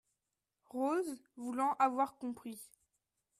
Rose, 0.65 1.21
voulant 1.37 1.73
avoir 1.75 2.17
compris. 2.17 2.59